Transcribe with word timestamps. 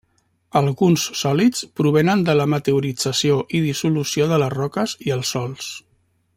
Alguns 0.59 1.03
sòlids 1.19 1.61
provenen 1.81 2.23
de 2.29 2.35
la 2.39 2.47
meteorització 2.55 3.37
i 3.59 3.63
dissolució 3.67 4.29
de 4.33 4.43
les 4.45 4.55
roques 4.59 4.99
i 5.11 5.17
els 5.19 5.35
sòls. 5.37 5.73